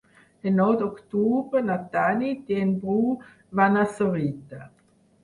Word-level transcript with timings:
El 0.51 0.53
nou 0.59 0.71
d'octubre 0.77 1.61
na 1.67 1.75
Tanit 1.95 2.49
i 2.53 2.57
en 2.63 2.71
Bru 2.87 2.97
van 3.61 3.79
a 3.83 3.85
Sorita. 3.99 4.65